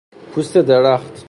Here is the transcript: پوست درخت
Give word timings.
پوست 0.33 0.57
درخت 0.57 1.19